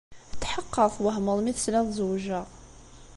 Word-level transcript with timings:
Tḥeqqeɣ 0.41 0.87
twehmeḍ 0.95 1.37
mi 1.41 1.53
tesliḍ 1.55 1.87
zewjeɣ. 1.97 2.47